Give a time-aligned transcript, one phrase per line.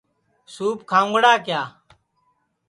[0.53, 1.61] سُوپ کھاؤنگڑا کِیا